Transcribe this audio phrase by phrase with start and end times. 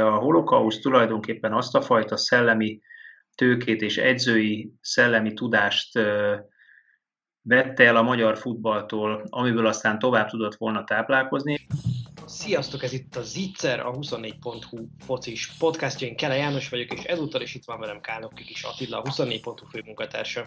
[0.00, 2.80] A holokauszt tulajdonképpen azt a fajta szellemi
[3.34, 5.92] tőkét és edzői szellemi tudást
[7.42, 11.66] vette el a magyar futballtól, amiből aztán tovább tudott volna táplálkozni.
[12.26, 16.06] Sziasztok, ez itt a Zicser, a 24.hu focis podcastja.
[16.06, 19.66] Én Kele János vagyok, és ezúttal is itt van velem Kálnok Kis Attila, a 24.hu
[19.66, 20.46] főmunkatársa.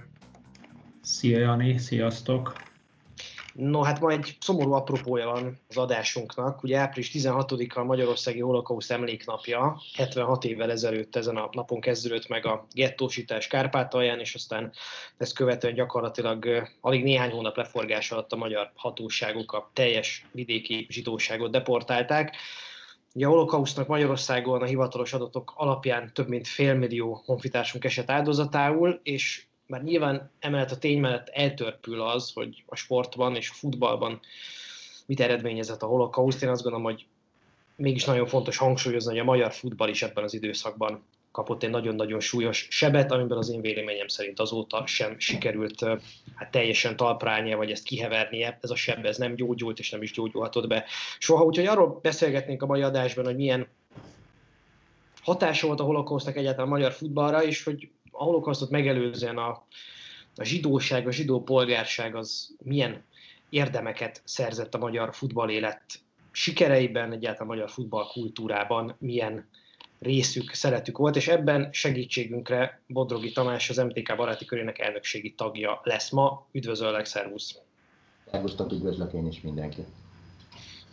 [1.02, 2.54] Szia Jani, sziasztok!
[3.58, 6.64] No, hát ma egy szomorú apropója van az adásunknak.
[6.64, 12.46] Ugye április 16-a a Magyarországi Holokauszt emléknapja, 76 évvel ezelőtt ezen a napon kezdődött meg
[12.46, 14.71] a gettósítás Kárpátalján, és aztán
[15.18, 21.51] ezt követően gyakorlatilag alig néhány hónap leforgás alatt a magyar hatóságok a teljes vidéki zsidóságot
[21.51, 22.36] deportálták.
[23.14, 29.46] Ugye a holokausznak Magyarországon a hivatalos adatok alapján több mint félmillió honfitársunk esett áldozatául, és
[29.68, 34.20] már nyilván emellett a tény mellett eltörpül az, hogy a sportban és a futballban
[35.06, 36.44] mit eredményezett a holokauszt.
[36.44, 37.06] Én azt gondolom, hogy
[37.76, 42.20] mégis nagyon fontos hangsúlyozni, hogy a magyar futball is ebben az időszakban kapott egy nagyon-nagyon
[42.20, 45.84] súlyos sebet, amiben az én véleményem szerint azóta sem sikerült
[46.36, 48.58] hát teljesen talprálnia, vagy ezt kihevernie.
[48.62, 50.86] Ez a seb ez nem gyógyult, és nem is gyógyulhatott be
[51.20, 51.44] soha.
[51.44, 53.68] Úgyhogy arról beszélgetnénk a mai adásban, hogy milyen
[55.22, 59.50] hatása volt a holokausznak egyáltalán a magyar futballra, és hogy a holokausztot megelőzően a,
[60.36, 63.04] a zsidóság, a zsidó polgárság az milyen
[63.50, 65.84] érdemeket szerzett a magyar futballélet
[66.32, 69.50] sikereiben, egyáltalán a magyar futballkultúrában, milyen
[70.00, 76.09] részük, szeretük volt, és ebben segítségünkre Bodrogi Tamás, az MTK baráti körének elnökségi tagja lesz
[76.09, 76.46] ma.
[76.52, 77.59] Üdvözöllek, szervusz!
[78.31, 79.81] Szervusztok, üdvözlök én is mindenki!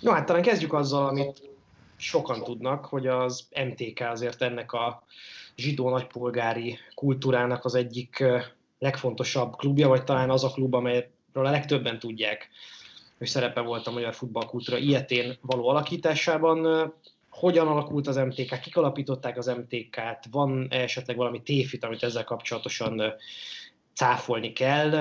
[0.00, 1.50] No, hát talán kezdjük azzal, amit
[1.96, 5.04] sokan tudnak, hogy az MTK azért ennek a
[5.56, 8.24] zsidó nagypolgári kultúrának az egyik
[8.78, 12.48] legfontosabb klubja, vagy talán az a klub, amelyről a legtöbben tudják,
[13.18, 16.92] hogy szerepe volt a magyar futballkultúra ilyetén való alakításában.
[17.30, 23.14] Hogyan alakult az MTK, kik alapították az MTK-t, van esetleg valami tévhit, amit ezzel kapcsolatosan
[23.94, 24.92] cáfolni kell,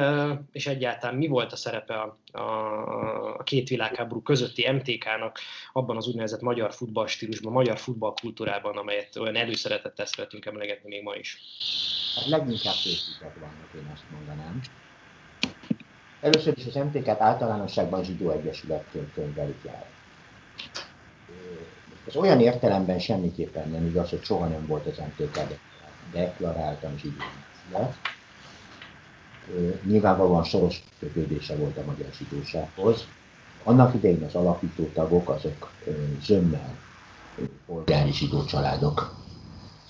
[0.51, 5.39] és egyáltalán mi volt a szerepe a, a, a két világháború közötti MTK-nak
[5.73, 11.37] abban az úgynevezett magyar futballstílusban, magyar futballkultúrában, amelyet olyan előszeretettel szeretünk emlegetni még ma is.
[12.15, 14.61] Hát leginkább készített vannak, én azt mondanám.
[16.21, 19.85] Először is az MTK-t általánosságban zsidó egyesületként könyvelik el.
[22.07, 25.39] Ez olyan értelemben semmiképpen nem igaz, hogy soha nem volt az MTK
[26.11, 27.23] deklaráltan zsidó
[29.85, 33.07] nyilvánvalóan szoros kötődése volt a magyar zsidósághoz.
[33.63, 35.71] Annak idején az alapító tagok azok
[36.21, 36.75] zömmel
[37.65, 39.15] polgári zsidó családok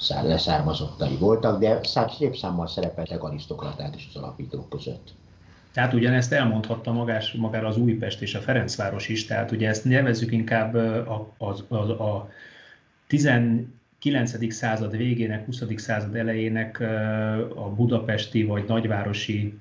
[0.09, 1.79] leszármazottai voltak, de
[2.17, 5.13] szép számmal szerepeltek arisztokraták is az alapítók között.
[5.73, 10.31] Tehát ugyanezt elmondhatta magás, magára az Újpest és a Ferencváros is, tehát ugye ezt nevezzük
[10.31, 12.29] inkább a, a, a, a
[14.03, 14.53] 9.
[14.53, 15.63] század végének, 20.
[15.75, 16.79] század elejének
[17.55, 19.59] a budapesti vagy nagyvárosi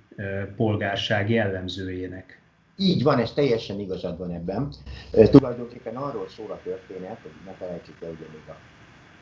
[0.57, 2.41] polgárság jellemzőjének.
[2.77, 4.73] Így van, ez teljesen igazad van ebben.
[5.31, 8.57] Tulajdonképpen arról szól a történet, hogy ne felejtsük el, hogy még a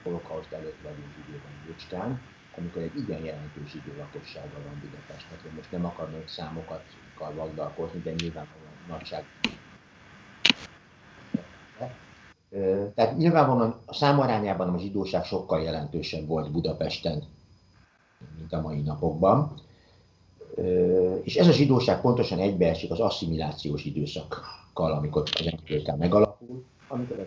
[0.02, 2.20] holokauszt előtt vagyunk időben Bocskán,
[2.56, 5.40] amikor egy igen jelentős idő lakossága van Budapestnek.
[5.46, 6.84] Én most nem akarnék számokat
[7.34, 9.24] vagdalkozni, de nyilvánvalóan nagyság
[12.94, 17.22] tehát nyilvánvalóan a számarányában a zsidóság sokkal jelentősebb volt Budapesten,
[18.38, 19.54] mint a mai napokban.
[21.22, 27.26] És ez a zsidóság pontosan egybeesik az asszimilációs időszakkal, amikor az MTK megalapul, amikor az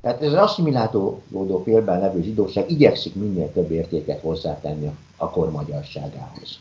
[0.00, 6.58] tehát ez az asszimilálódó félben levő zsidóság igyekszik minél több értéket hozzátenni a kor magyarságához.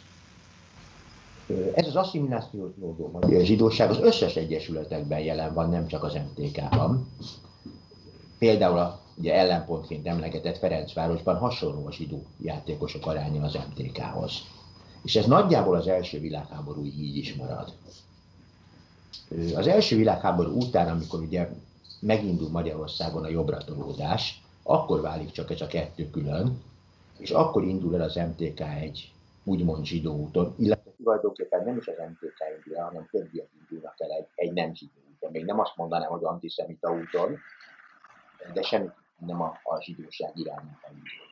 [1.74, 2.72] Ez az asszimilációs
[3.12, 7.08] magyar zsidóság az összes egyesületekben jelen van, nem csak az MTK-ban.
[8.38, 14.32] Például a ugye ellenpontként emlegetett Ferencvárosban hasonló a zsidó játékosok aránya az MTK-hoz.
[15.04, 17.74] És ez nagyjából az első világháború így is marad.
[19.56, 21.50] Az első világháború után, amikor ugye
[22.00, 26.62] megindul Magyarországon a jobbratolódás, akkor válik csak ez a kettő külön,
[27.18, 29.12] és akkor indul el az MTK egy
[29.44, 34.12] úgymond zsidó úton, illetve tulajdonképpen nem is az MTK indul el, hanem többiek indulnak el
[34.12, 35.32] egy, egy nem zsidó úton.
[35.32, 37.38] Még nem azt mondanám, hogy antiszemita úton,
[38.54, 41.32] de semmi nem a, a zsidóság irányába indul.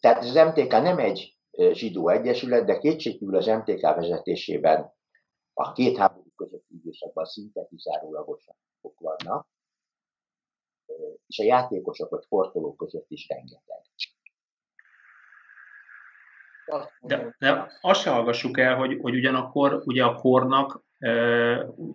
[0.00, 1.36] Tehát az MTK nem egy
[1.72, 4.92] zsidó egyesület, de kétségkívül az MTK vezetésében
[5.54, 8.54] a két háború közötti időszakban szinte kizárólagosan
[8.98, 9.46] vannak,
[11.26, 13.82] és a játékosok vagy sportolók között is rengeteg.
[17.00, 20.84] De, de azt se hallgassuk el, hogy, hogy ugyanakkor ugye a kornak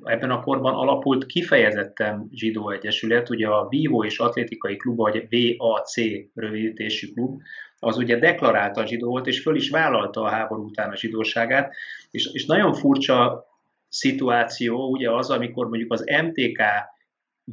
[0.04, 5.94] ebben a korban alapult kifejezetten zsidó egyesület, ugye a Vívó és Atlétikai Klub, vagy VAC
[6.34, 7.42] rövidítésű klub,
[7.80, 11.76] az ugye deklarálta zsidó volt, és föl is vállalta a háború után a zsidóságát,
[12.12, 13.46] és, és nagyon furcsa
[13.90, 16.62] szituáció ugye az, amikor mondjuk az MTK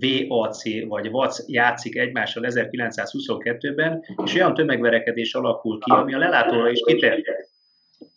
[0.00, 6.81] VAC vagy VAC játszik egymással 1922-ben, és olyan tömegverekedés alakul ki, ami a lelátóra is
[6.87, 7.46] kiterjed.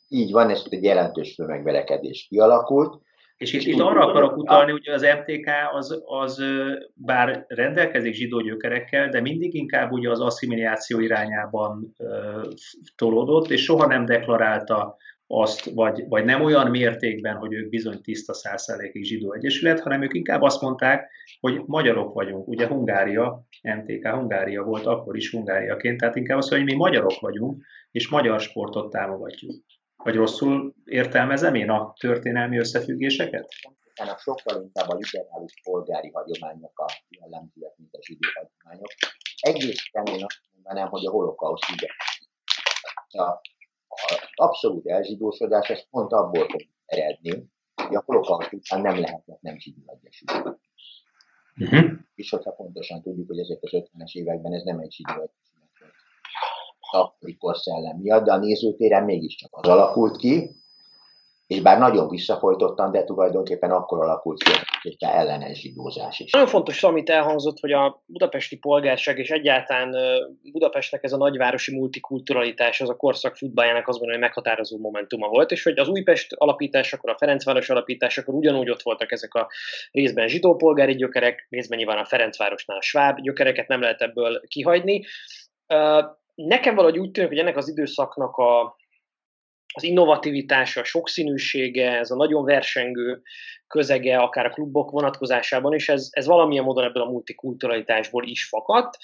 [0.09, 3.01] Így van, ez egy jelentős tömegverekedés kialakult,
[3.38, 6.44] és itt, itt arra akarok utalni, hogy az MTK az, az
[6.94, 12.07] bár rendelkezik zsidó gyökerekkel, de mindig inkább ugye az asszimiláció irányában uh,
[12.95, 14.97] tolódott, és soha nem deklarálta
[15.27, 20.13] azt, vagy, vagy nem olyan mértékben, hogy ők bizony tiszta százszerékig zsidó egyesület, hanem ők
[20.13, 22.47] inkább azt mondták, hogy magyarok vagyunk.
[22.47, 27.63] Ugye Hungária, MTK Hungária volt akkor is Hungáriaként, tehát inkább azt hogy mi magyarok vagyunk,
[27.91, 29.56] és magyar sportot támogatjuk.
[29.95, 33.47] Vagy rosszul értelmezem én a történelmi összefüggéseket?
[33.94, 38.91] Ennek sokkal inkább a liberális polgári hagyományok a jellemzőek, mint a zsidó hagyományok.
[39.39, 41.65] Egészen én azt mondanám, hogy a holokauszt.
[43.07, 43.41] A,
[44.05, 47.49] a abszolút elzsidósodás, ez pont abból fog eredni,
[47.83, 50.59] hogy a holokauszt után nem lehetett nem zsidó egyesület.
[51.59, 51.91] Uh-huh.
[52.15, 55.45] És hogyha pontosan tudjuk, hogy ezek az 50-es években ez nem egy zsidó egyesület
[56.91, 60.55] akkori korszellem miatt, de a nézőtéren mégiscsak az alakult ki,
[61.47, 64.51] és bár nagyon visszafolytottan, de tulajdonképpen akkor alakult ki
[64.81, 66.31] egy ellenes zsidózás is.
[66.31, 69.95] Nagyon fontos, amit elhangzott, hogy a budapesti polgárság és egyáltalán
[70.51, 75.51] Budapestnek ez a nagyvárosi multikulturalitás, az a korszak futballjának azt gondolom, hogy meghatározó momentuma volt,
[75.51, 79.47] és hogy az Újpest alapításakor, a Ferencváros alapításakor ugyanúgy ott voltak ezek a
[79.91, 85.05] részben zsidó polgári gyökerek, részben nyilván a Ferencvárosnál a sváb gyökereket nem lehet ebből kihagyni
[86.35, 88.75] nekem valahogy úgy tűnik, hogy ennek az időszaknak a,
[89.73, 93.21] az innovativitása, a sokszínűsége, ez a nagyon versengő
[93.67, 98.97] közege, akár a klubok vonatkozásában is, ez, ez valamilyen módon ebből a multikulturalitásból is fakadt,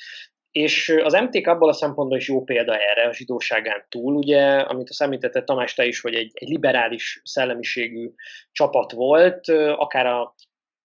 [0.52, 4.90] és az MTK abból a szempontból is jó példa erre a zsidóságán túl, ugye, amit
[4.90, 8.10] a szemlítette Tamás te is, hogy egy, egy liberális szellemiségű
[8.52, 10.36] csapat volt, akár a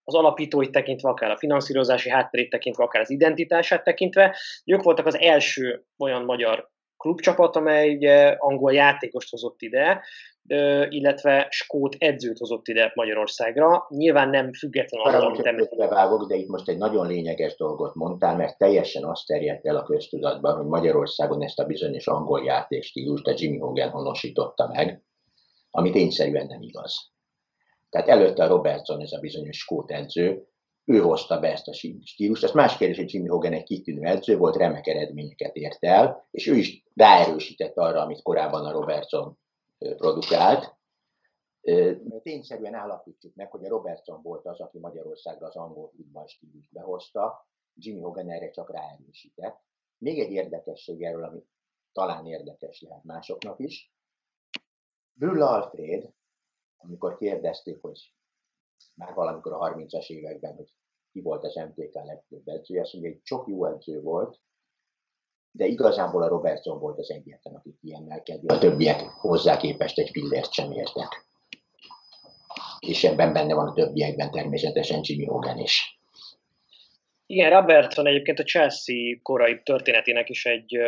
[0.08, 4.36] az alapítóit tekintve, akár a finanszírozási hátterét tekintve, akár az identitását tekintve.
[4.64, 10.02] Ők voltak az első olyan magyar klubcsapat, amely ugye angol játékost hozott ide,
[10.88, 13.86] illetve skót edzőt hozott ide Magyarországra.
[13.88, 15.88] Nyilván nem független attól, amit említettem.
[15.88, 19.82] vágok, de itt most egy nagyon lényeges dolgot mondtál, mert teljesen azt terjedt el a
[19.82, 25.02] köztudatban, hogy Magyarországon ezt a bizonyos angol játékstílust a Jimmy Hogan honosította meg,
[25.70, 27.12] ami tényszerűen nem igaz.
[27.90, 30.48] Tehát előtte a Robertson, ez a bizonyos skót edző,
[30.88, 32.44] ő hozta be ezt a stílust.
[32.44, 36.46] Ez más kérdés, hogy Jimmy Hogan egy kitűnő edző volt, remek eredményeket ért el, és
[36.46, 39.38] ő is ráerősített arra, amit korábban a Robertson
[39.78, 40.76] produkált.
[42.22, 47.48] Tényszerűen állapítjuk meg, hogy a Robertson volt az, aki Magyarországra az angol futball stílust behozta,
[47.74, 49.60] Jimmy Hogan erre csak ráerősített.
[49.98, 51.44] Még egy érdekesség erről, ami
[51.92, 53.92] talán érdekes lehet másoknak is.
[55.12, 56.10] Brüll Alfred,
[56.76, 58.12] amikor kérdezték, hogy
[58.98, 60.68] már valamikor a 30-as években, hogy
[61.12, 64.38] ki volt az MTK legtöbb edzője, azt mondja, hogy sok jó edző volt,
[65.50, 68.46] de igazából a Robertson volt az egyetlen, aki kiemelkedő.
[68.46, 71.26] A többiek hozzá képest egy pillért sem értek.
[72.78, 76.00] És ebben benne van a többiekben természetesen Jimmy Hogan is.
[77.26, 80.78] Igen, Robertson egyébként a Chelsea korai történetének is egy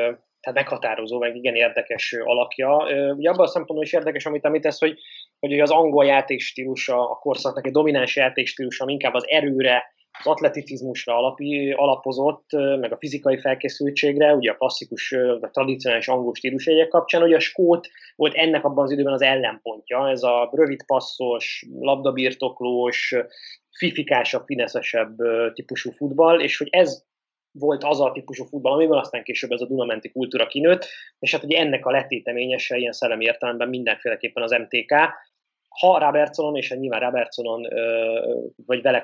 [0.41, 2.77] tehát meghatározó, meg igen érdekes alakja.
[3.15, 4.99] Ugye abban a szempontból is érdekes, amit említesz, hogy,
[5.41, 9.85] hogy az angol játékstílusa, a korszaknak egy domináns játékstílusa, ami inkább az erőre,
[10.19, 12.47] az atleticizmusra alapi, alapozott,
[12.81, 17.41] meg a fizikai felkészültségre, ugye a klasszikus, vagy tradicionális angol stílus egyek kapcsán, hogy a
[17.41, 23.15] skót volt ennek abban az időben az ellenpontja, ez a rövid passzos, labdabirtoklós,
[23.71, 25.17] fifikásabb, fineszesebb
[25.55, 27.05] típusú futball, és hogy ez
[27.53, 30.87] volt az a típusú futball, amiből aztán később ez a Dunamenti kultúra kinőtt,
[31.19, 34.95] és hát ugye ennek a letéteményese ilyen szellemi értelemben mindenféleképpen az MTK,
[35.79, 37.67] ha Robertsonon, és nyilván Robertsonon,
[38.67, 39.03] vagy vele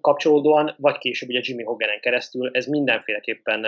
[0.00, 3.64] kapcsolódóan, vagy később ugye Jimmy Hoganen keresztül, ez mindenféleképpen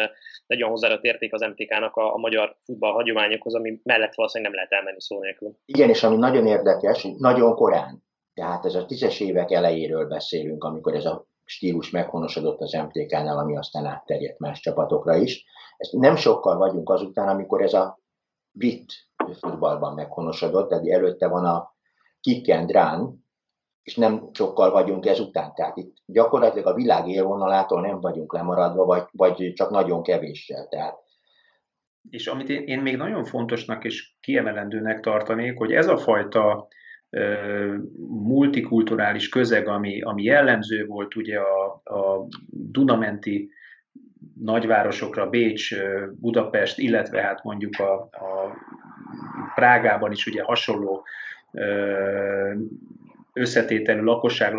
[0.46, 4.60] egy olyan hozzáadott érték az MTK-nak a, a magyar futball hagyományokhoz, ami mellett valószínűleg nem
[4.62, 5.56] lehet elmenni szó nélkül.
[5.64, 8.02] Igen, és ami nagyon érdekes, nagyon korán,
[8.34, 13.56] tehát ez a tízes évek elejéről beszélünk, amikor ez a stílus meghonosodott az MTK-nál, ami
[13.56, 15.44] aztán átterjedt más csapatokra is.
[15.76, 17.99] Ezt nem sokkal vagyunk azután, amikor ez a
[18.50, 18.92] brit
[19.40, 21.75] futballban meghonosodott, tehát előtte van a
[22.21, 23.25] kick and run,
[23.82, 25.54] és nem sokkal vagyunk ezután.
[25.54, 30.68] Tehát itt gyakorlatilag a világ élvonalától nem vagyunk lemaradva, vagy, vagy csak nagyon kevéssel.
[30.68, 31.00] Tehát
[32.11, 36.68] és amit én, én még nagyon fontosnak és kiemelendőnek tartanék, hogy ez a fajta
[38.09, 43.50] multikulturális közeg, ami, ami jellemző volt ugye a, a Dunamenti
[44.40, 45.75] nagyvárosokra, Bécs,
[46.21, 48.57] Budapest, illetve hát mondjuk a, a
[49.54, 51.04] Prágában is ugye hasonló
[53.32, 54.54] összetételű lakosság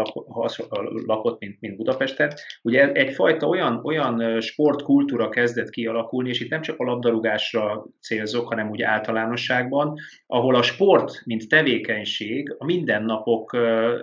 [1.06, 2.34] lakott, mint, mint Budapesten.
[2.62, 8.70] Ugye egyfajta olyan, olyan sportkultúra kezdett kialakulni, és itt nem csak a labdarúgásra célzok, hanem
[8.70, 9.96] úgy általánosságban,
[10.28, 13.54] ahol a sport, mint tevékenység a mindennapok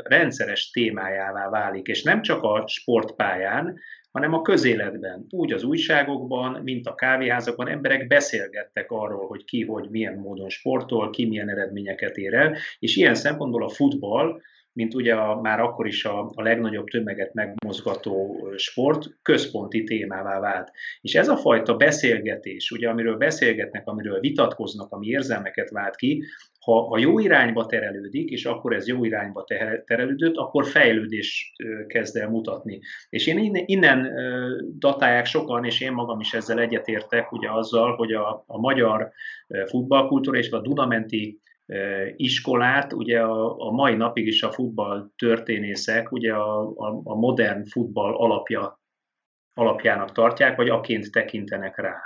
[0.02, 3.78] rendszeres témájává válik, és nem csak a sportpályán,
[4.12, 9.90] hanem a közéletben, úgy az újságokban, mint a kávéházakban emberek beszélgettek arról, hogy ki, hogy
[9.90, 14.40] milyen módon sportol, ki milyen eredményeket ér el, és ilyen szempontból a futball
[14.72, 20.70] mint ugye a, már akkor is a, a legnagyobb tömeget megmozgató sport, központi témává vált.
[21.00, 26.24] És ez a fajta beszélgetés, ugye amiről beszélgetnek, amiről vitatkoznak, ami érzelmeket vált ki,
[26.60, 29.44] ha, ha jó irányba terelődik, és akkor ez jó irányba
[29.84, 31.54] terelődött, akkor fejlődés
[31.86, 32.80] kezd el mutatni.
[33.08, 34.12] És én innen, innen
[34.78, 39.12] datálják sokan, és én magam is ezzel egyetértek, ugye azzal, hogy a, a magyar
[39.66, 41.40] futballkultúra és a Dunamenti
[42.16, 47.64] iskolát, ugye a, a mai napig is a futball történészek, ugye a, a, a modern
[47.64, 48.80] futball alapja,
[49.54, 51.96] alapjának tartják, vagy aként tekintenek rá.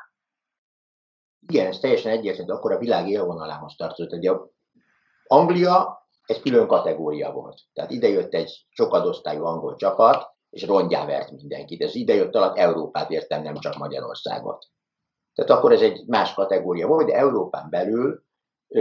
[1.47, 4.12] Igen, ez teljesen egyértelmű, akkor a világ élvonalához tartozott.
[4.12, 4.33] Ugye
[5.26, 7.61] Anglia egy külön kategória volt.
[7.73, 11.83] Tehát idejött egy sokadosztályú angol csapat, és rongyá vert mindenkit.
[11.83, 14.66] Ez idejött alatt Európát értem, nem csak Magyarországot.
[15.35, 18.24] Tehát akkor ez egy más kategória volt, de Európán belül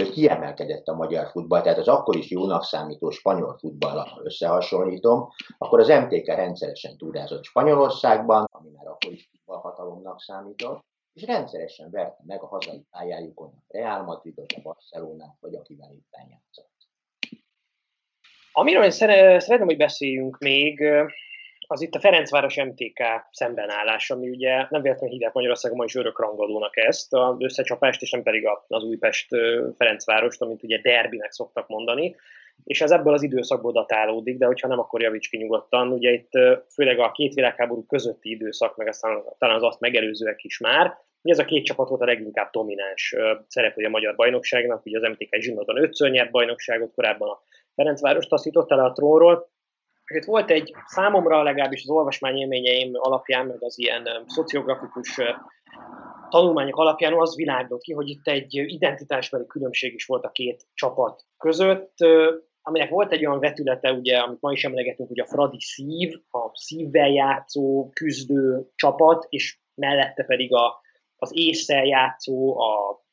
[0.01, 5.87] kiemelkedett a magyar futball, tehát az akkor is jónak számító spanyol futballal összehasonlítom, akkor az
[5.87, 10.83] MTK rendszeresen túrázott Spanyolországban, ami már akkor is futballhatalomnak számított,
[11.13, 16.27] és rendszeresen verte meg a hazai pályájukon a Real Madridot, a Barcelonát, vagy akivel éppen
[16.29, 16.71] játszott.
[18.51, 20.83] Amiről én szeretném, hogy beszéljünk még,
[21.67, 26.77] az itt a Ferencváros MTK szembenállás, ami ugye nem véletlenül hívják Magyarországon ma is rangadónak
[26.77, 29.27] ezt, az összecsapást, és nem pedig az Újpest
[29.77, 32.15] Ferencvárost, amit ugye derbinek szoktak mondani,
[32.63, 35.91] és ez ebből az időszakból datálódik, de hogyha nem, akkor javíts ki nyugodtan.
[35.91, 36.31] Ugye itt
[36.73, 41.33] főleg a két világháború közötti időszak, meg aztán talán az azt megelőzőek is már, Ugye
[41.33, 43.15] ez a két csapat volt a leginkább domináns
[43.47, 47.41] szereplője a magyar bajnokságnak, ugye az MTK Zsinodon ötször nyert bajnokságot, korábban a
[47.75, 49.52] Ferencváros taszította le a trónról,
[50.07, 55.19] itt volt egy számomra legalábbis az olvasmány élményeim alapján, meg az ilyen szociografikus
[56.29, 61.25] tanulmányok alapján az világzott ki, hogy itt egy identitásbeli különbség is volt a két csapat
[61.37, 61.93] között,
[62.61, 66.49] aminek volt egy olyan vetülete, ugye, amit ma is emlegetünk, hogy a Fradi szív, a
[66.53, 70.81] szívvel játszó, küzdő csapat, és mellette pedig a,
[71.15, 73.03] az észsel játszó, a,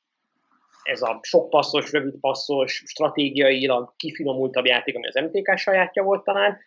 [0.82, 6.58] ez a sok passzos, rövid passzos, stratégiailag kifinomultabb játék, ami az MTK sajátja volt talán,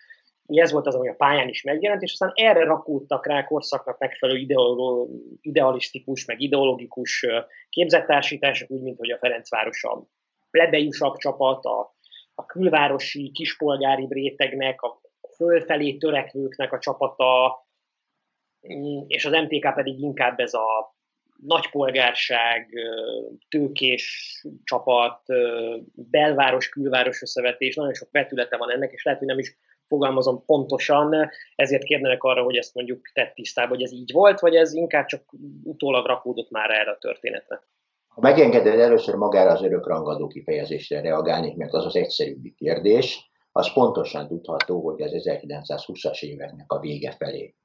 [0.45, 4.45] ez volt az, ami a pályán is megjelent, és aztán erre rakódtak rá korszaknak megfelelő
[5.41, 7.25] idealisztikus, meg ideológikus
[7.69, 10.07] képzettársítások, úgy, mint hogy a Ferencváros a
[10.51, 11.95] plebejusabb csapat, a,
[12.35, 15.01] a külvárosi kispolgári rétegnek, a
[15.35, 17.57] fölfelé törekvőknek a csapata,
[18.73, 20.95] mm, és az MTK pedig inkább ez a
[21.45, 22.69] nagypolgárság,
[23.50, 25.21] tőkés csapat,
[25.93, 29.57] belváros-külváros összevetés, nagyon sok vetülete van ennek, és lehet, hogy nem is
[29.88, 34.56] fogalmazom pontosan, ezért kérnenek arra, hogy ezt mondjuk tett tisztába, hogy ez így volt, vagy
[34.56, 35.24] ez inkább csak
[35.63, 37.63] utólag rakódott már erre a történetre.
[38.08, 43.32] Ha megengeded, először magára az örökrangadó kifejezésre reagálni, mert az az egyszerűbbi kérdés.
[43.52, 47.56] Az pontosan tudható, hogy az 1920-as éveknek a vége felé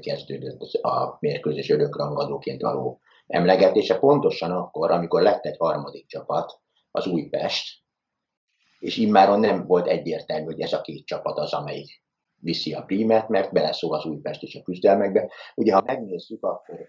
[0.00, 7.84] kezdődött a mérkőzés örökrangadóként való emlegetése, pontosan akkor, amikor lett egy harmadik csapat, az Újpest,
[8.78, 12.04] és immáron nem volt egyértelmű, hogy ez a két csapat az, amelyik
[12.40, 15.30] viszi a prímet, mert beleszól az Újpest is a küzdelmekbe.
[15.54, 16.88] Ugye, ha megnézzük, akkor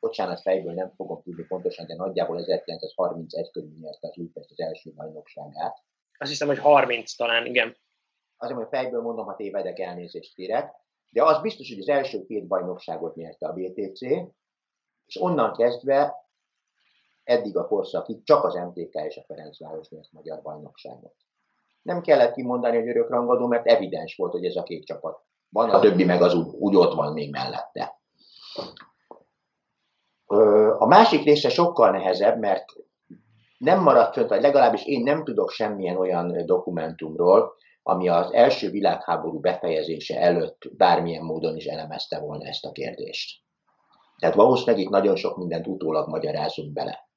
[0.00, 4.92] bocsánat, fejből nem fogom tudni pontosan, de nagyjából 1931 körül nyerte az Újpest az első
[4.92, 5.82] bajnokságát.
[6.18, 7.76] Azt hiszem, hogy 30 talán, igen.
[8.36, 10.72] Azért, hogy fejből mondom, ha tévedek, elnézést kérek.
[11.10, 14.00] De az biztos, hogy az első két bajnokságot nyerte a BTC,
[15.06, 16.14] és onnan kezdve
[17.24, 21.14] eddig a korszakig csak az MTK és a Ferencváros nyert magyar bajnokságot.
[21.82, 25.70] Nem kellett kimondani, hogy örök rangadó, mert evidens volt, hogy ez a két csapat van,
[25.70, 28.00] a többi meg az úgy, úgy ott van még mellette.
[30.78, 32.64] A másik része sokkal nehezebb, mert
[33.58, 39.40] nem maradt fönt, vagy legalábbis én nem tudok semmilyen olyan dokumentumról, ami az első világháború
[39.40, 43.40] befejezése előtt bármilyen módon is elemezte volna ezt a kérdést.
[44.18, 47.10] Tehát valószínűleg itt nagyon sok mindent utólag magyarázunk bele.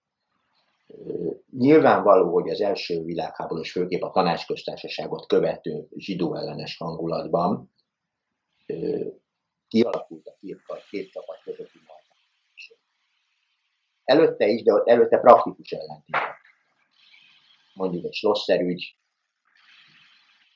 [1.52, 7.74] Nyilvánvaló, hogy az első világháború és főképp a tanácsköztársaságot követő zsidó ellenes hangulatban
[9.68, 10.78] kialakult a két, a
[11.12, 11.80] csapat közötti
[14.04, 16.38] Előtte is, de előtte praktikus ellentétek.
[17.74, 18.98] Mondjuk egy Schlosser ügy,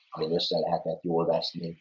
[0.10, 1.78] amin össze lehetett jól veszni,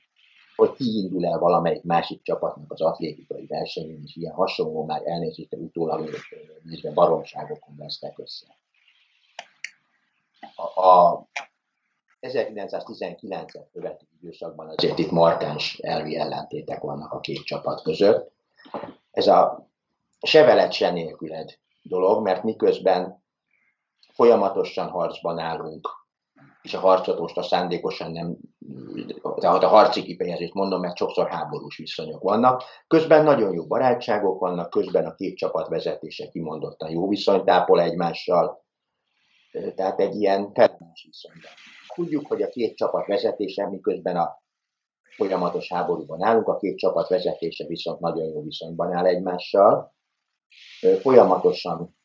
[0.58, 6.10] hogy kiindul el valamelyik másik csapatnak az atlétikai versenyén, és ilyen hasonló már elnézést, utólag
[6.62, 8.46] nézve baromságokon vesztek össze.
[10.56, 11.26] A, a
[12.20, 18.32] 1919-et követő időszakban azért itt markáns elvi ellentétek vannak a két csapat között.
[19.10, 19.68] Ez a
[20.20, 23.22] se veled, se nélküled dolog, mert miközben
[24.12, 25.88] folyamatosan harcban állunk,
[26.68, 28.36] és a harcot most a szándékosan nem,
[29.40, 32.62] tehát a harci kifejezést mondom, mert sokszor háborús viszonyok vannak.
[32.86, 38.64] Közben nagyon jó barátságok vannak, közben a két csapat vezetése kimondottan jó viszonyt ápol egymással,
[39.74, 41.50] tehát egy ilyen felmás viszonyban.
[41.94, 44.42] Tudjuk, hogy a két csapat vezetése, miközben a
[45.16, 49.94] folyamatos háborúban állunk, a két csapat vezetése viszont nagyon jó viszonyban áll egymással.
[51.00, 51.96] Folyamatosan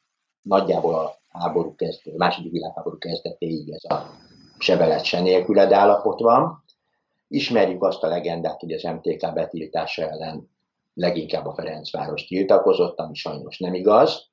[0.41, 6.19] nagyjából a háború kezdő, a második világháború kezdetéig ez a se veled, se nélküled állapot
[6.19, 6.63] van.
[7.27, 10.50] Ismerjük azt a legendát, hogy az MTK betiltása ellen
[10.93, 14.31] leginkább a Ferencváros tiltakozott, ami sajnos nem igaz.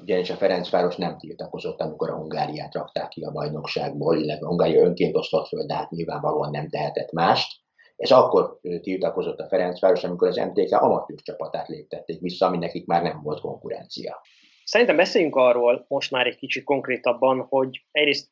[0.00, 4.84] Ugyanis a Ferencváros nem tiltakozott, amikor a Hungáriát rakták ki a bajnokságból, illetve a Hungária
[4.84, 7.64] önként osztott föl, de hát nyilvánvalóan nem tehetett mást.
[7.96, 13.02] Ez akkor tiltakozott a Ferencváros, amikor az MTK amatőr csapatát léptették vissza, ami nekik már
[13.02, 14.20] nem volt konkurencia.
[14.64, 18.30] Szerintem beszéljünk arról most már egy kicsit konkrétabban, hogy egyrészt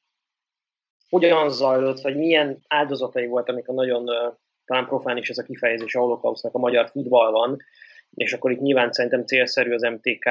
[1.15, 4.05] hogyan zajlott, vagy milyen áldozatai volt, a nagyon
[4.65, 7.57] talán profán is ez a kifejezés a holokausznak a magyar futballban,
[8.15, 10.29] és akkor itt nyilván szerintem célszerű az MTK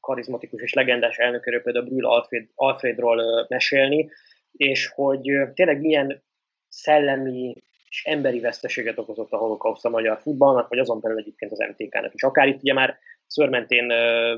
[0.00, 4.10] karizmatikus és legendás elnökéről, például Brühl Alfred, Alfredról mesélni,
[4.52, 6.22] és hogy tényleg milyen
[6.68, 7.54] szellemi
[7.88, 12.14] és emberi veszteséget okozott a holokauszt a magyar futballnak, vagy azon belül egyébként az MTK-nak
[12.14, 12.22] is.
[12.22, 12.98] Akár itt ugye már
[13.30, 13.92] szörmentén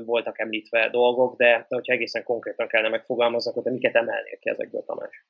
[0.05, 4.83] voltak említve dolgok, de hogyha egészen konkrétan kellene megfogalmazni, akkor te miket emelnél ki ezekből,
[4.85, 5.25] Tamás?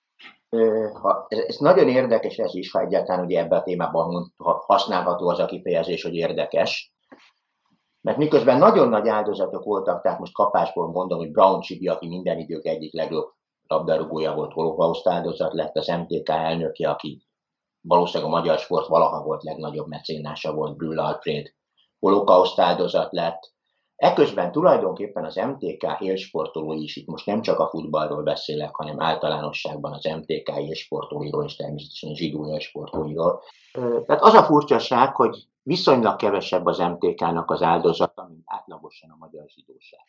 [1.02, 4.34] Ha, ez, ez nagyon érdekes ez is, ha egyáltalán ugye ebben a témában
[4.66, 6.94] használható az a kifejezés, hogy érdekes.
[8.02, 12.38] Mert miközben nagyon nagy áldozatok voltak, tehát most kapásból mondom, hogy Brown Csibi, aki minden
[12.38, 13.32] idők egyik legjobb
[13.68, 17.26] labdarúgója volt, holokauszt áldozat lett, az MTK elnöke, aki
[17.82, 21.54] valószínűleg a magyar sport valaha volt legnagyobb mecénása volt, Brühl Alfred,
[22.00, 23.53] holokauszt áldozat lett,
[24.04, 29.94] Eközben tulajdonképpen az MTK élsportolói is, itt most nem csak a futballról beszélek, hanem általánosságban
[29.94, 33.42] az MTK élsportolóiról és természetesen a zsidó élsportolóiról.
[34.06, 39.46] Tehát az a furcsaság, hogy viszonylag kevesebb az MTK-nak az áldozata, mint átlagosan a magyar
[39.48, 40.00] zsidóság.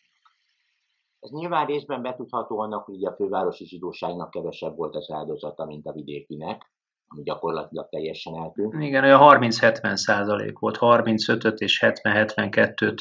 [1.20, 5.92] Ez nyilván részben betudható annak, hogy a fővárosi zsidóságnak kevesebb volt az áldozata, mint a
[5.92, 6.72] vidékinek,
[7.06, 8.82] ami gyakorlatilag teljesen eltűnt.
[8.82, 12.98] Igen, olyan 30-70 százalék volt, 35 és 70-72-t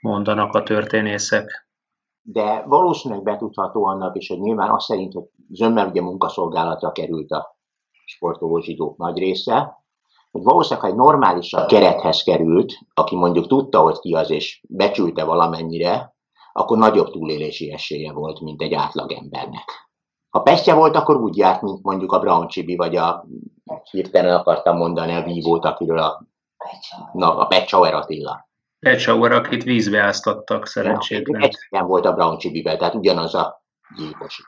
[0.00, 1.68] mondanak a történészek.
[2.22, 7.58] De valószínűleg betudható annak is, hogy nyilván azt szerint, hogy zömmel ugye munkaszolgálatra került a
[8.04, 9.82] sportoló zsidók nagy része,
[10.30, 15.24] hogy valószínűleg, ha egy normálisan kerethez került, aki mondjuk tudta, hogy ki az, és becsülte
[15.24, 16.16] valamennyire,
[16.52, 19.88] akkor nagyobb túlélési esélye volt, mint egy átlagembernek.
[20.28, 23.26] Ha pestje volt, akkor úgy járt, mint mondjuk a Brown Csibi, vagy a
[23.90, 26.22] hirtelen akartam mondani a vívót, akiről a,
[27.12, 28.47] na, a Pecsauer Attila.
[28.80, 31.42] Pecsauer, akit vízbe áztattak szerencsétlen.
[31.42, 33.62] Egyszerűen volt a Brown Csibivel, tehát ugyanaz a
[33.96, 34.42] gyilkos.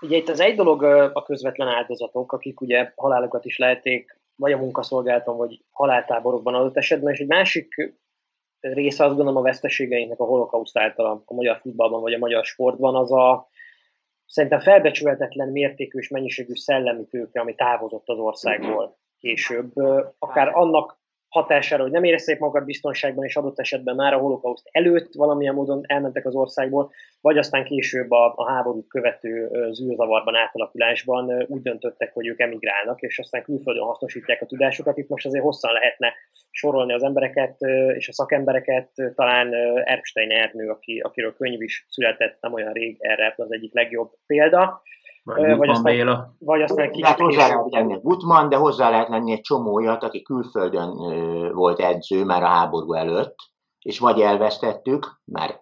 [0.00, 4.56] Ugye itt az egy dolog a közvetlen áldozatok, akik ugye halálokat is leheték, vagy a
[4.56, 7.94] munkaszolgálaton, vagy haláltáborokban adott esetben, és egy másik
[8.60, 12.94] része azt gondolom a veszteségeinknek a holokauszt által a magyar futballban, vagy a magyar sportban,
[12.94, 13.48] az a
[14.26, 19.72] szerintem felbecsülhetetlen mértékű és mennyiségű szellemi tőke, ami távozott az országból később.
[20.18, 20.98] Akár annak
[21.36, 25.80] hatására, hogy nem érezték magukat biztonságban, és adott esetben már a holokauszt előtt valamilyen módon
[25.86, 32.26] elmentek az országból, vagy aztán később a, a háborút követő zűrzavarban, átalakulásban úgy döntöttek, hogy
[32.26, 34.98] ők emigrálnak, és aztán külföldön hasznosítják a tudásukat.
[34.98, 36.12] Itt most azért hosszan lehetne
[36.50, 37.56] sorolni az embereket
[37.96, 43.34] és a szakembereket, talán Erbstein Ernő, aki, akiről könyv is született nem olyan rég, erre
[43.36, 44.82] az egyik legjobb példa.
[45.26, 46.34] Vagy, vagy aztán, Béla.
[46.38, 50.02] Vagy aztán kicsit hát hozzá lehet lenni Gutman, de hozzá lehet lenni egy csomó olyat,
[50.02, 50.96] aki külföldön
[51.52, 53.34] volt edző már a háború előtt,
[53.78, 55.60] és vagy elvesztettük, már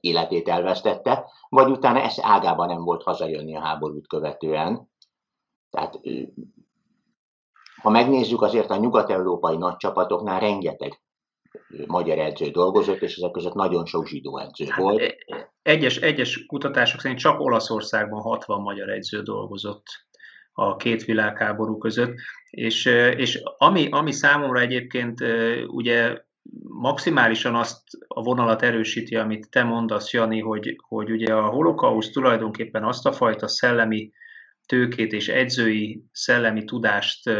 [0.00, 4.90] életét elvesztette, vagy utána ez ágában nem volt hazajönni a háborút követően.
[5.70, 6.00] Tehát
[7.82, 11.00] ha megnézzük azért a nyugat-európai nagy csapatoknál rengeteg
[11.86, 15.00] magyar edző dolgozott, és ezek között nagyon sok zsidó edző hát volt.
[15.00, 15.14] E,
[15.62, 19.86] egyes, egyes kutatások szerint csak Olaszországban 60 magyar edző dolgozott
[20.52, 22.14] a két világháború között,
[22.50, 22.84] és,
[23.16, 25.20] és ami, ami számomra egyébként
[25.66, 26.26] ugye
[26.62, 32.84] maximálisan azt a vonalat erősíti, amit te mondasz, Jani, hogy, hogy ugye a holokauszt tulajdonképpen
[32.84, 34.12] azt a fajta szellemi
[34.66, 37.30] tőkét és edzői szellemi tudást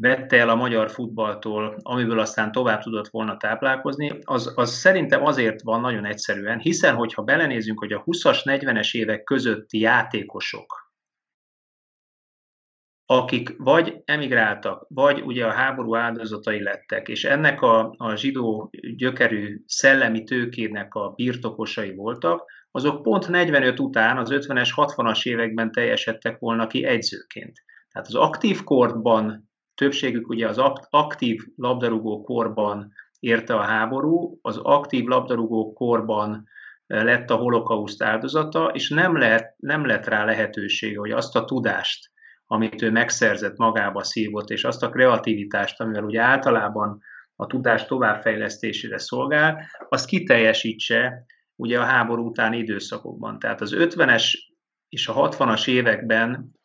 [0.00, 5.62] vette el a magyar futballtól, amiből aztán tovább tudott volna táplálkozni, az, az szerintem azért
[5.62, 10.92] van nagyon egyszerűen, hiszen hogyha belenézünk, hogy a 20-as, 40-es évek közötti játékosok,
[13.06, 19.62] akik vagy emigráltak, vagy ugye a háború áldozatai lettek, és ennek a, a zsidó gyökerű
[19.66, 26.66] szellemi tőkének a birtokosai voltak, azok pont 45 után, az 50-es, 60-as években teljesedtek volna
[26.66, 27.52] ki egyzőként.
[27.92, 29.49] Tehát az aktív korban,
[29.80, 30.58] többségük ugye az
[30.90, 36.48] aktív labdarúgó korban érte a háború, az aktív labdarúgó korban
[36.86, 41.44] eh, lett a holokauszt áldozata, és nem, lehet, nem lett rá lehetősége, hogy azt a
[41.44, 42.10] tudást,
[42.46, 47.00] amit ő megszerzett, magába szívott, és azt a kreativitást, amivel ugye általában
[47.36, 51.24] a tudás továbbfejlesztésére szolgál, azt kiteljesítse
[51.56, 53.38] ugye a háború utáni időszakokban.
[53.38, 54.32] Tehát az 50-es
[54.88, 56.59] és a 60-as években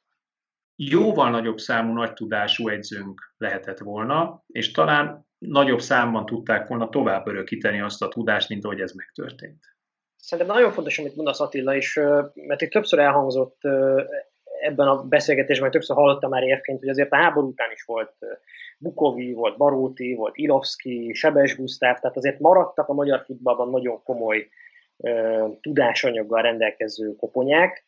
[0.76, 7.28] jóval nagyobb számú nagy tudású edzőnk lehetett volna, és talán nagyobb számban tudták volna tovább
[7.28, 9.64] örökíteni azt a tudást, mint ahogy ez megtörtént.
[10.16, 12.00] Szerintem nagyon fontos, amit mondasz Attila, és
[12.34, 13.58] mert itt többször elhangzott
[14.62, 18.14] ebben a beszélgetésben többször hallottam már érként, hogy azért a háború után is volt
[18.78, 24.48] Bukovi, volt Baróti, volt Ilovski, Sebes Gusztáv, tehát azért maradtak a magyar futballban nagyon komoly
[25.62, 27.86] tudásanyaggal rendelkező koponyák,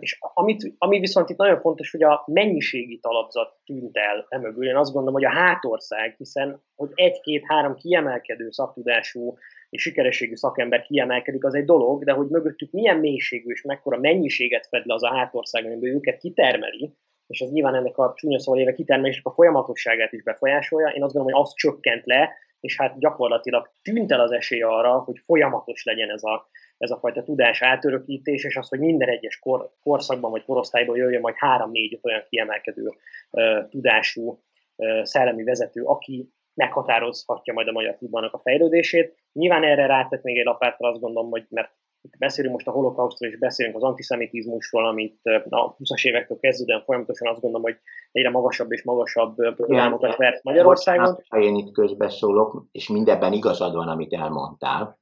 [0.00, 4.68] és amit, ami viszont itt nagyon fontos, hogy a mennyiségi talapzat tűnt el emögül.
[4.68, 9.34] Én azt gondolom, hogy a hátország, hiszen hogy egy-két-három kiemelkedő szaktudású
[9.70, 14.66] és sikerességű szakember kiemelkedik, az egy dolog, de hogy mögöttük milyen mélységű és mekkora mennyiséget
[14.66, 16.94] fed le az a hátország, amiben őket kitermeli,
[17.26, 20.88] és ez nyilván ennek a csúnya szóval éve kitermelésnek a folyamatosságát is befolyásolja.
[20.88, 24.98] Én azt gondolom, hogy az csökkent le, és hát gyakorlatilag tűnt el az esély arra,
[24.98, 26.48] hogy folyamatos legyen ez a,
[26.80, 31.20] ez a fajta tudás átörökítés, és az, hogy minden egyes kor, korszakban vagy korosztályban jöjjön
[31.20, 32.92] majd három-négy olyan kiemelkedő
[33.30, 34.42] uh, tudású
[34.76, 39.14] uh, szellemi vezető, aki meghatározhatja majd a magyar futballnak a fejlődését.
[39.32, 41.72] Nyilván erre rátett még egy lapátra azt gondolom, hogy mert
[42.18, 47.40] beszélünk most a holokausztról, és beszélünk az antiszemitizmusról, amit a 20-as évektől kezdődően folyamatosan azt
[47.40, 47.78] gondolom, hogy
[48.12, 51.18] egyre magasabb és magasabb programokat vert Magyarországon.
[51.28, 54.99] Ha én itt közbeszólok, és mindebben igazad van, amit elmondtál,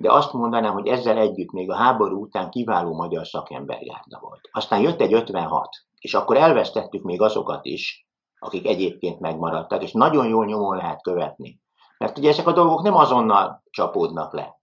[0.00, 4.40] de azt mondanám, hogy ezzel együtt még a háború után kiváló magyar szakemberjárda volt.
[4.52, 8.06] Aztán jött egy 56, és akkor elvesztettük még azokat is,
[8.38, 11.60] akik egyébként megmaradtak, és nagyon jól nyomon lehet követni.
[11.98, 14.60] Mert ugye ezek a dolgok nem azonnal csapódnak le.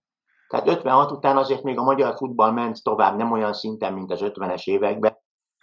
[0.48, 4.20] Tehát 56 után azért még a magyar futball ment tovább, nem olyan szinten, mint az
[4.24, 5.18] 50-es években,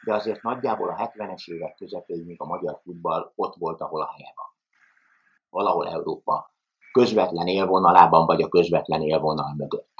[0.05, 4.11] de azért nagyjából a 70-es évek közepéig még a magyar futball ott volt, ahol a
[4.17, 4.47] helye van.
[5.51, 6.54] Valahol Európa
[6.95, 9.95] közvetlen élvonalában, vagy a közvetlen élvonal mögött.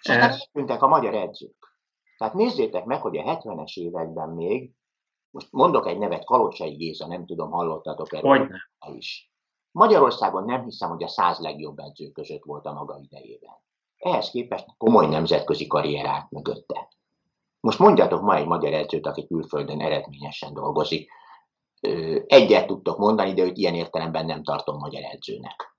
[0.00, 1.76] És aztán eltűntek a magyar edzők.
[2.18, 4.70] Tehát nézzétek meg, hogy a 70-es években még
[5.30, 8.48] most mondok egy nevet, Kalocsai Géza, nem tudom, hallottatok erről
[8.96, 9.32] is.
[9.70, 13.54] Magyarországon nem hiszem, hogy a száz legjobb edző között volt a maga idejében.
[13.96, 16.88] Ehhez képest komoly nemzetközi karrierát mögötte.
[17.60, 21.10] Most mondjatok ma egy magyar edzőt, aki külföldön eredményesen dolgozik.
[22.26, 25.72] Egyet tudtok mondani, de őt ilyen értelemben nem tartom magyar edzőnek.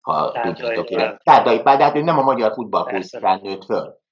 [0.00, 0.86] Ha tudjátok,
[1.22, 4.02] Tárdai Pál, de hát ő nem a magyar futballkultúrán nőtt föl.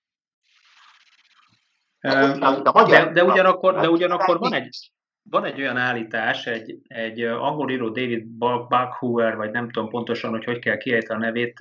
[2.00, 4.90] De, de, ugyanakkor, de ugyanakkor van egy,
[5.30, 8.24] van egy olyan állítás, egy, egy angol író David
[8.68, 11.58] Buckhuer, vagy nem tudom pontosan, hogy hogy kell kiejteni a nevét,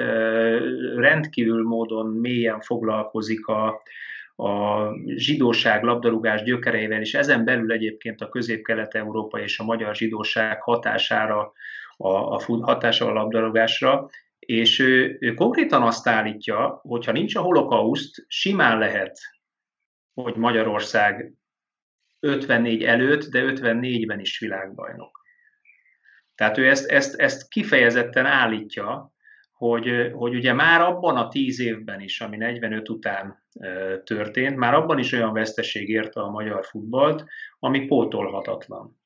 [0.95, 3.81] rendkívül módon mélyen foglalkozik a,
[4.41, 11.51] a zsidóság labdarúgás gyökereivel, és ezen belül egyébként a közép-kelet-európa és a magyar zsidóság hatására,
[11.97, 17.41] a, a hatása a labdarúgásra, és ő, ő konkrétan azt állítja, hogy ha nincs a
[17.41, 19.19] holokauszt, simán lehet
[20.13, 21.33] hogy Magyarország
[22.19, 25.21] 54 előtt, de 54-ben is világbajnok.
[26.35, 29.13] Tehát ő ezt, ezt, ezt kifejezetten állítja,
[29.61, 33.43] hogy, hogy ugye már abban a tíz évben is, ami 45 után
[34.03, 37.25] történt, már abban is olyan veszteség érte a magyar futballt,
[37.59, 38.99] ami pótolhatatlan.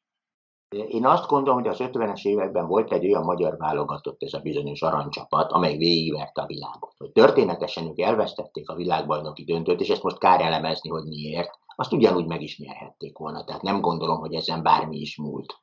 [0.88, 4.82] Én azt gondolom, hogy az 50-es években volt egy olyan magyar válogatott, ez a bizonyos
[4.82, 6.94] aranycsapat, amely végigverte a világot.
[6.98, 11.94] Hogy történetesen ők elvesztették a világbajnoki döntőt, és ezt most kár elemezni, hogy miért, azt
[11.94, 13.44] ugyanúgy meg is nyerhették volna.
[13.44, 15.54] Tehát nem gondolom, hogy ezen bármi is múlt.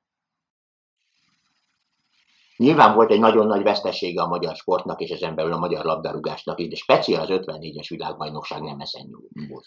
[2.62, 6.60] Nyilván volt egy nagyon nagy vesztesége a magyar sportnak és ezen belül a magyar labdarúgásnak
[6.60, 9.06] is, de speciál az 54-es világbajnokság nem ezen
[9.48, 9.66] nyúlt.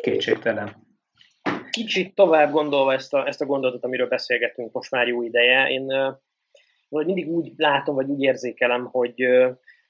[0.00, 0.86] Kétségtelen.
[1.70, 5.92] Kicsit tovább gondolva ezt a, ezt a gondolatot, amiről beszélgetünk most már jó ideje, én
[6.88, 9.22] uh, mindig úgy látom, vagy úgy érzékelem, hogy,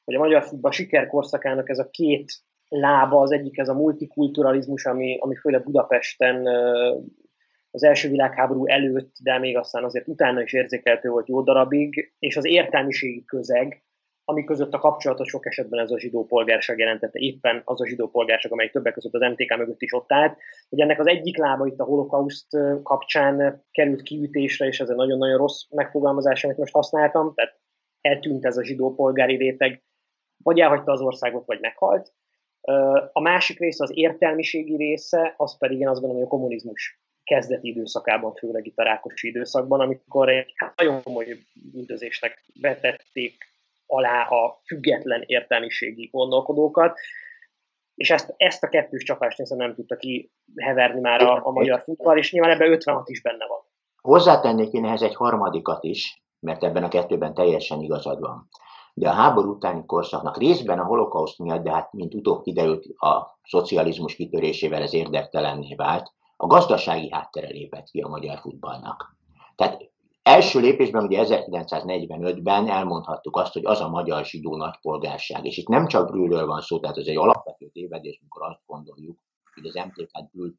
[0.05, 2.33] hogy a magyar futball sikerkorszakának ez a két
[2.69, 6.49] lába, az egyik ez a multikulturalizmus, ami, ami főleg Budapesten
[7.71, 12.37] az első világháború előtt, de még aztán azért utána is érzékelhető volt jó darabig, és
[12.37, 13.83] az értelmiségi közeg,
[14.25, 18.09] ami között a kapcsolatot sok esetben ez a zsidó polgárság jelentette, éppen az a zsidó
[18.09, 21.67] polgárság, amely többek között az MTK mögött is ott állt, hogy ennek az egyik lába
[21.67, 27.35] itt a holokauszt kapcsán került kiütésre, és ez egy nagyon-nagyon rossz megfogalmazás, amit most használtam,
[27.35, 27.61] tehát
[28.01, 29.83] eltűnt ez a zsidó polgári réteg,
[30.43, 32.13] vagy elhagyta az országot, vagy meghalt.
[33.13, 37.69] A másik része, az értelmiségi része, az pedig én azt gondolom, hogy a kommunizmus kezdeti
[37.69, 41.39] időszakában, főleg itt a Rákosi időszakban, amikor egy nagyon komoly
[41.75, 43.45] üldözésnek vetették
[43.87, 46.99] alá a független értelmiségi gondolkodókat,
[47.95, 52.17] és ezt, ezt a kettős csapást nézve nem tudta kiheverni már a, a magyar futball,
[52.17, 53.61] és nyilván ebben 56 is benne van.
[54.01, 58.49] Hozzátennék én ehhez egy harmadikat is, mert ebben a kettőben teljesen igazad van.
[58.95, 63.39] De a háború utáni korszaknak részben a holokauszt miatt, de hát mint utóbb kiderült, a
[63.43, 69.17] szocializmus kitörésével ez érdektelenné vált, a gazdasági háttere lépett ki a magyar futballnak.
[69.57, 69.91] Tehát
[70.23, 75.87] első lépésben ugye 1945-ben elmondhattuk azt, hogy az a magyar zsidó nagypolgárság, és itt nem
[75.87, 79.19] csak Brüllről van szó, tehát ez egy alapvető tévedés, mikor azt gondoljuk,
[79.55, 80.55] hogy az MTK-t Brüll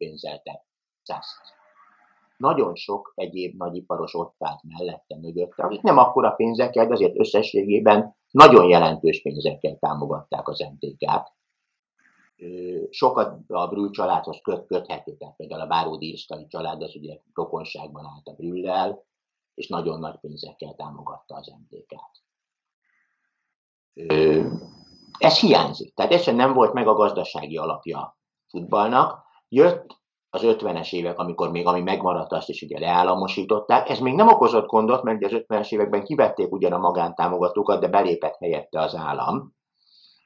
[2.38, 8.16] Nagyon sok egyéb nagyiparos ott állt mellette, mögötte, akik nem akkora pénzekkel, de azért összességében
[8.32, 11.38] nagyon jelentős pénzekkel támogatták az MTK-t
[12.90, 18.06] sokat a Brühl családhoz köt, köthető, tehát például a Báródi Irskai család az ugye rokonságban
[18.06, 19.04] állt a Brüllel,
[19.54, 22.24] és nagyon nagy pénzekkel támogatta az MTK-t.
[25.18, 25.94] Ez hiányzik.
[25.94, 29.24] Tehát egyszerűen nem volt meg a gazdasági alapja futballnak.
[29.48, 29.98] Jött
[30.30, 33.90] az 50-es évek, amikor még ami megmaradt, azt is ugye leállamosították.
[33.90, 38.36] Ez még nem okozott gondot, mert az 50-es években kivették ugyan a magántámogatókat, de belépett
[38.36, 39.58] helyette az állam.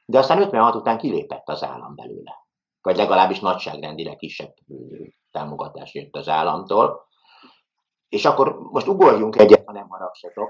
[0.04, 2.46] De aztán 56 után kilépett az állam belőle.
[2.82, 4.54] Vagy legalábbis nagyságrendileg kisebb
[5.30, 7.06] támogatás jött az államtól.
[8.08, 10.48] És akkor most ugorjunk egyet, ha nem haragsatok.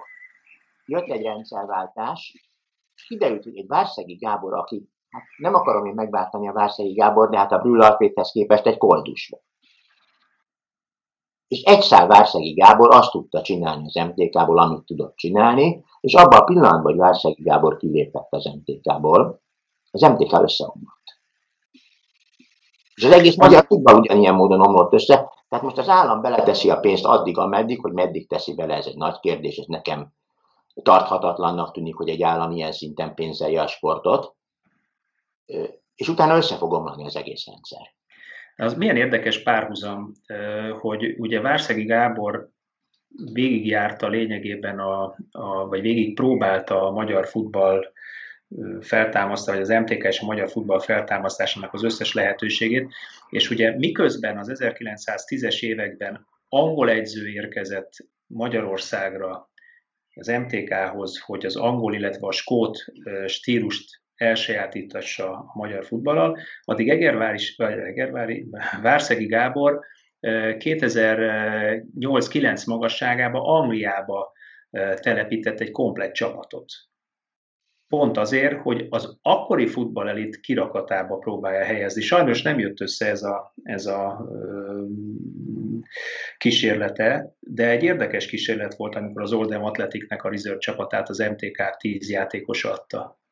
[0.87, 2.33] Jött egy rendszerváltás,
[2.95, 7.29] és kiderült, hogy egy Várszegi Gábor, aki, hát nem akarom én megváltani a Várszegi Gábor,
[7.29, 7.97] de hát a Brüll
[8.33, 9.45] képest egy koldus volt.
[11.49, 16.41] És egy szál Várszegi Gábor azt tudta csinálni az MTK-ból, amit tudott csinálni, és abban
[16.41, 19.43] a pillanatban, hogy Várszegi Gábor kilépett az MTK-ból,
[19.95, 21.19] az MTK összeomlott.
[22.95, 25.15] És az egész magyar tudva ugyanilyen módon omlott össze,
[25.49, 28.97] tehát most az állam beleteszi a pénzt addig, ameddig, hogy meddig teszi bele, ez egy
[28.97, 30.13] nagy kérdés, ez nekem
[30.83, 34.35] tarthatatlannak tűnik, hogy egy állam ilyen szinten pénzelje a sportot,
[35.95, 37.93] és utána össze fog omlani az egész rendszer.
[38.57, 40.13] Az milyen érdekes párhuzam,
[40.81, 42.49] hogy ugye Várszegi Gábor
[43.33, 47.93] végigjárta lényegében, a, a, vagy végig próbálta a magyar futball
[48.81, 52.93] feltámasztva, vagy az MTK és a magyar futball feltámasztásának az összes lehetőségét,
[53.31, 57.93] és ugye miközben az 1910-es években angol egyző érkezett
[58.27, 59.51] Magyarországra
[60.15, 62.85] az MTK-hoz, hogy az angol, illetve a skót
[63.27, 68.47] stílust elsajátítassa a magyar futballal, addig Egervári, vagy Egervári,
[68.83, 69.81] Várszegi Gábor
[70.21, 74.33] 2008-9 magasságába Angliába
[74.95, 76.73] telepített egy komplett csapatot.
[77.89, 82.03] Pont azért, hogy az akkori futballelit kirakatába próbálja helyezni.
[82.03, 84.29] Sajnos nem jött össze ez a, ez a
[86.39, 91.77] kísérlete, de egy érdekes kísérlet volt, amikor az Oldham Athleticnek a reserve csapatát az MTK
[91.79, 93.23] 10 játékos adta.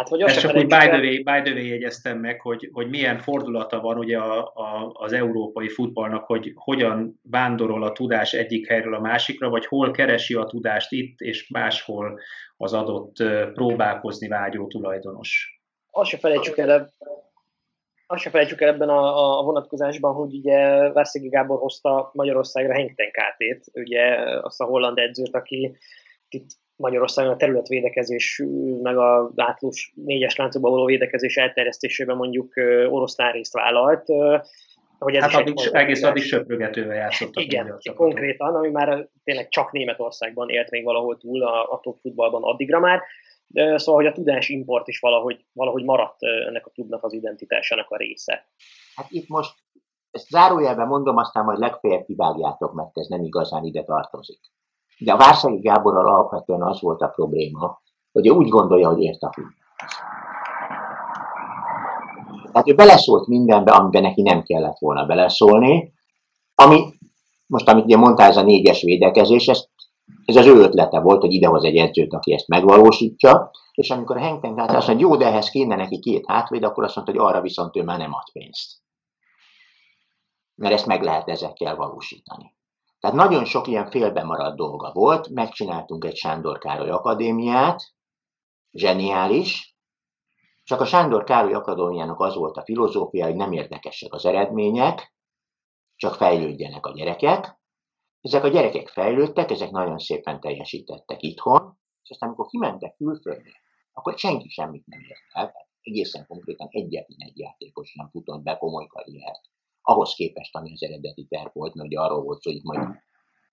[0.00, 2.88] Hát, hogy Ezt csak úgy by the, way, by the way jegyeztem meg, hogy, hogy
[2.88, 8.68] milyen fordulata van ugye a, a, az európai futballnak, hogy hogyan vándorol a tudás egyik
[8.68, 12.20] helyről a másikra, vagy hol keresi a tudást itt és máshol
[12.56, 13.16] az adott
[13.52, 15.60] próbálkozni vágyó tulajdonos.
[15.90, 16.92] Azt se felejtsük el,
[18.06, 23.10] azt se felejtsük el ebben a, a vonatkozásban, hogy ugye Várszegi Gábor hozta Magyarországra Henkten
[23.10, 25.76] Kátét, ugye azt a holland edzőt, aki
[26.28, 26.48] itt
[26.80, 28.42] Magyarországon a területvédekezés,
[28.82, 32.52] meg a átlós négyes láncokban való védekezés elterjesztésében mondjuk
[32.88, 34.04] oroszlán részt vállalt.
[34.98, 37.42] Hogy ez hát addig, egész addig söprögetővel játszottak.
[37.42, 42.42] Igen, konkrétan, ami már tényleg csak Németországban élt még valahol túl a, a top futballban
[42.42, 43.02] addigra már.
[43.52, 47.96] Szóval, hogy a tudás import is valahogy, valahogy maradt ennek a tudnak az identitásának a
[47.96, 48.46] része.
[48.94, 49.54] Hát itt most
[50.10, 54.40] ezt zárójelben mondom, aztán majd legfeljebb kivágjátok, mert ez nem igazán ide tartozik.
[55.00, 57.80] De a Várszegi Gáborral alapvetően az volt a probléma,
[58.12, 59.58] hogy ő úgy gondolja, hogy ért a futball.
[62.52, 65.92] Tehát ő beleszólt mindenbe, amiben neki nem kellett volna beleszólni,
[66.54, 66.84] ami,
[67.46, 69.64] most amit ugye mondtál, ez a négyes védekezés, ez,
[70.24, 74.20] ez az ő ötlete volt, hogy idehoz egy edzőt, aki ezt megvalósítja, és amikor a
[74.20, 77.22] Henk Tank azt mondja, jó, de ehhez kéne neki két hátvéd, akkor azt mondta, hogy
[77.22, 78.70] arra viszont ő már nem ad pénzt.
[80.54, 82.54] Mert ezt meg lehet ezekkel valósítani.
[83.00, 87.94] Tehát nagyon sok ilyen félbe maradt dolga volt, megcsináltunk egy Sándor Károly Akadémiát,
[88.70, 89.76] zseniális,
[90.64, 95.14] csak a Sándor Károly Akadémiának az volt a filozófia, hogy nem érdekesek az eredmények,
[95.96, 97.58] csak fejlődjenek a gyerekek.
[98.20, 103.52] Ezek a gyerekek fejlődtek, ezek nagyon szépen teljesítettek itthon, és aztán amikor kimentek külföldre,
[103.92, 105.52] akkor senki semmit nem ért.
[105.80, 109.40] Egészen konkrétan egyetlen egy játékos nem futott be komoly karriert.
[109.82, 112.88] Ahhoz képest, ami az eredeti terv volt, mert ugye arról volt szó, hogy majd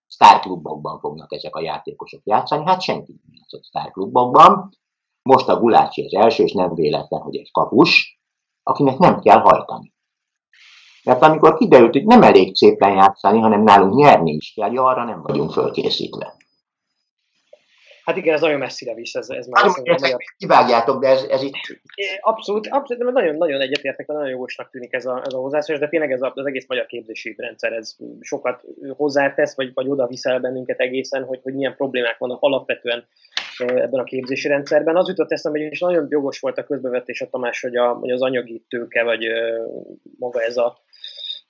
[0.07, 4.69] sztárklubokban fognak ezek a játékosok játszani, hát senki nem játszott sztárklubokban.
[5.21, 8.21] Most a Gulácsi az első, és nem véletlen, hogy egy kapus,
[8.63, 9.93] akinek nem kell hajtani.
[11.03, 15.21] Mert amikor kiderült, hogy nem elég szépen játszani, hanem nálunk nyerni is kell, arra nem
[15.21, 16.36] vagyunk fölkészítve.
[18.07, 21.53] Hát igen, ez nagyon messzire visz, ez, ez már mondom, Kivágjátok, de ez, ez itt...
[22.21, 26.11] Abszolút, abszolút, nagyon, nagyon egyetértek, nagyon jogosnak tűnik ez a, ez a hozzászólás, de tényleg
[26.11, 28.63] ez a, az egész magyar képzési rendszer, ez sokat
[28.95, 33.07] hozzátesz, vagy, vagy oda viszel bennünket egészen, hogy, hogy milyen problémák vannak alapvetően
[33.57, 34.95] ebben a képzési rendszerben.
[34.95, 38.11] Az jutott eszembe, hogy is nagyon jogos volt a közbevetés a Tamás, hogy, a, hogy
[38.11, 39.25] az anyagi tőke, vagy
[40.19, 40.77] maga ez a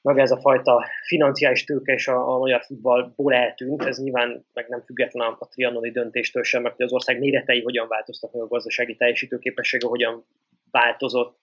[0.07, 3.83] maga ez a fajta financiális tőke és a, a magyar futballból eltűnt.
[3.83, 8.33] Ez nyilván meg nem független a, trianoni döntéstől sem, mert az ország méretei hogyan változtak,
[8.33, 10.25] meg a gazdasági teljesítőképessége hogyan
[10.71, 11.39] változott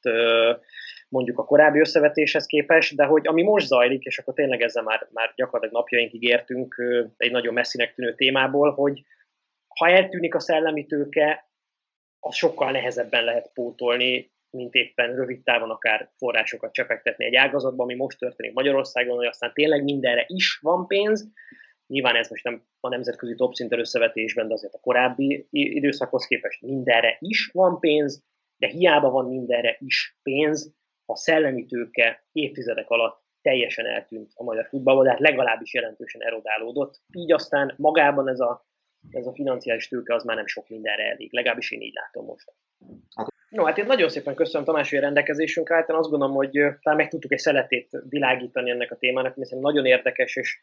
[1.09, 5.09] mondjuk a korábbi összevetéshez képest, de hogy ami most zajlik, és akkor tényleg ezzel már,
[5.13, 6.83] már gyakorlatilag napjainkig értünk
[7.17, 9.03] egy nagyon messzinek tűnő témából, hogy
[9.69, 11.49] ha eltűnik a szellemi tőke,
[12.21, 17.95] az sokkal nehezebben lehet pótolni, mint éppen rövid távon akár forrásokat csepegtetni egy ágazatba, ami
[17.95, 21.33] most történik Magyarországon, hogy aztán tényleg mindenre is van pénz.
[21.87, 26.63] Nyilván ez most nem a nemzetközi top szinten összevetésben, de azért a korábbi időszakhoz képest
[26.63, 28.25] mindenre is van pénz,
[28.57, 30.75] de hiába van mindenre is pénz,
[31.07, 37.01] a szellemi tőke évtizedek alatt teljesen eltűnt a magyar futballban, de hát legalábbis jelentősen erodálódott.
[37.13, 38.67] Így aztán magában ez a,
[39.11, 42.53] ez a financiális tőke az már nem sok mindenre elég, legalábbis én így látom most.
[43.15, 45.89] Hát No, hát én nagyon szépen köszönöm Tamás, hogy a rendelkezésünkre állt.
[45.89, 49.85] Én azt gondolom, hogy talán meg tudtuk egy szeletét világítani ennek a témának, hiszen nagyon
[49.85, 50.59] érdekes, és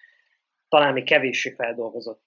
[0.69, 2.25] talán még kevéssé feldolgozott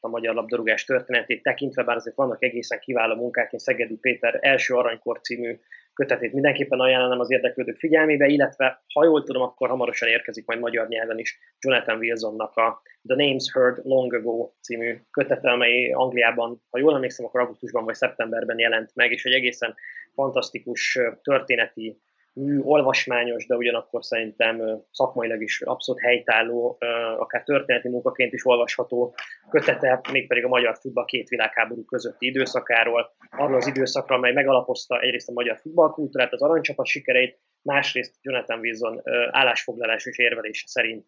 [0.00, 3.52] a magyar labdarúgás történetét tekintve, bár azért vannak egészen kiváló munkák.
[3.52, 5.58] Én Szegedi Péter első aranykor című
[5.96, 10.88] kötetét mindenképpen ajánlanám az érdeklődők figyelmébe, illetve ha jól tudom, akkor hamarosan érkezik majd magyar
[10.88, 16.78] nyelven is Jonathan Wilsonnak a The Names Heard Long Ago című kötete, amely Angliában, ha
[16.78, 19.74] jól emlékszem, akkor augusztusban vagy szeptemberben jelent meg, és egy egészen
[20.14, 22.00] fantasztikus történeti
[22.36, 26.78] mű, olvasmányos, de ugyanakkor szerintem szakmailag is abszolút helytálló,
[27.18, 29.14] akár történeti munkaként is olvasható
[29.50, 35.28] kötete, mégpedig a magyar futball két világháború közötti időszakáról, arról az időszakra, amely megalapozta egyrészt
[35.28, 41.06] a magyar futballkultúrát, az aranycsapat sikereit, másrészt Jonathan Wilson állásfoglalás és érvelése szerint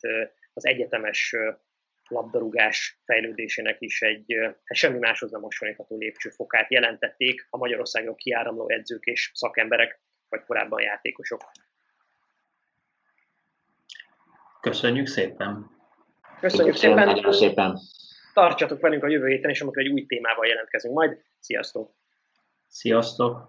[0.53, 1.35] az egyetemes
[2.09, 9.05] labdarúgás fejlődésének is egy hát semmi máshoz nem hasonlítható lépcsőfokát jelentették a Magyarországon kiáramló edzők
[9.05, 11.41] és szakemberek vagy korábban játékosok.
[14.61, 15.71] Köszönjük szépen!
[16.41, 17.07] Köszönjük szépen!
[17.07, 17.79] Nagyon szépen!
[18.33, 21.23] Tartsatok velünk a jövő héten, és amikor egy új témával jelentkezünk majd.
[21.39, 21.95] Sziasztok!
[22.67, 23.47] Sziasztok!